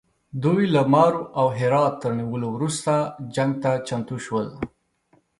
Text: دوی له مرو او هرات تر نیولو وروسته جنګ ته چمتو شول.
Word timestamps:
دوی 0.43 0.63
له 0.73 0.81
مرو 0.93 1.21
او 1.39 1.45
هرات 1.59 1.93
تر 2.01 2.11
نیولو 2.19 2.47
وروسته 2.55 2.93
جنګ 3.35 3.51
ته 3.63 3.71
چمتو 3.87 4.15
شول. 4.25 4.47